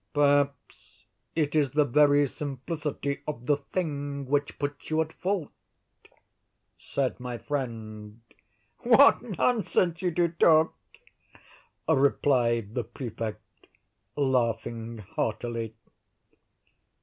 "Perhaps 0.15 1.05
it 1.35 1.55
is 1.55 1.69
the 1.69 1.85
very 1.85 2.25
simplicity 2.27 3.21
of 3.27 3.45
the 3.45 3.55
thing 3.55 4.25
which 4.25 4.57
puts 4.57 4.89
you 4.89 4.99
at 4.99 5.13
fault," 5.13 5.51
said 6.75 7.19
my 7.19 7.37
friend. 7.37 8.19
"What 8.79 9.21
nonsense 9.37 10.01
you 10.01 10.09
do 10.09 10.29
talk!" 10.29 10.73
replied 11.87 12.73
the 12.73 12.83
Prefect, 12.83 13.43
laughing 14.15 14.97
heartily. 14.97 15.75